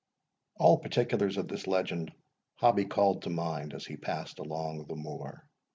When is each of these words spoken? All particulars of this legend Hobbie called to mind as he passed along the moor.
All 0.55 0.79
particulars 0.79 1.37
of 1.37 1.47
this 1.47 1.67
legend 1.67 2.11
Hobbie 2.59 2.85
called 2.89 3.21
to 3.21 3.29
mind 3.29 3.75
as 3.75 3.85
he 3.85 3.97
passed 3.97 4.39
along 4.39 4.87
the 4.87 4.95
moor. 4.95 5.47